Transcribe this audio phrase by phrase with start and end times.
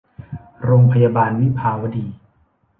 [0.63, 2.07] โรงพยาบาลวิภาวดี